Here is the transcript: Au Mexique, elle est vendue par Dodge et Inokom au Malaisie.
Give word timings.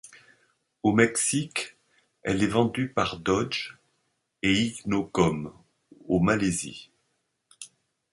Au 0.81 0.93
Mexique, 0.93 1.77
elle 2.23 2.41
est 2.41 2.47
vendue 2.47 2.91
par 2.91 3.19
Dodge 3.19 3.75
et 4.41 4.59
Inokom 4.83 5.53
au 6.07 6.19
Malaisie. 6.19 6.89